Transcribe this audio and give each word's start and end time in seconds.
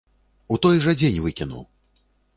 У 0.55 0.57
той 0.63 0.81
жа 0.85 0.95
дзень 1.01 1.19
выкіну! 1.27 1.61